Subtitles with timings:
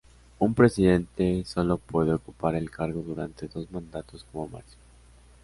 [0.39, 4.81] Un presidente solo puede ocupar el cargo durante dos mandatos como máximo.